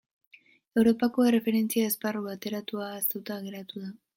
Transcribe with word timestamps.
Europako 0.83 1.27
Erreferentzia 1.31 1.91
Esparru 1.91 2.25
Bateratua 2.31 2.89
ahaztuta 2.89 3.41
geratu 3.49 3.85
da. 3.87 3.97